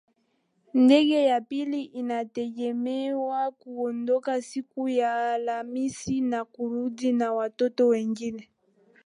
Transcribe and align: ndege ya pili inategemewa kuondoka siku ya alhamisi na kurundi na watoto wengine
ndege 0.73 1.23
ya 1.23 1.41
pili 1.41 1.83
inategemewa 1.83 3.51
kuondoka 3.51 4.41
siku 4.41 4.89
ya 4.89 5.33
alhamisi 5.33 6.21
na 6.21 6.45
kurundi 6.45 7.11
na 7.13 7.33
watoto 7.33 7.87
wengine 7.87 8.49